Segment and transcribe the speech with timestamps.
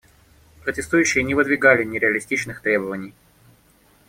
[0.63, 3.13] Протестующие не выдвигали нереалистичных требований.